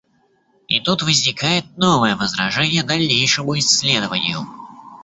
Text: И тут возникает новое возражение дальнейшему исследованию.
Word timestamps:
И 0.67 0.79
тут 0.79 1.03
возникает 1.03 1.77
новое 1.77 2.15
возражение 2.15 2.81
дальнейшему 2.81 3.55
исследованию. 3.59 4.39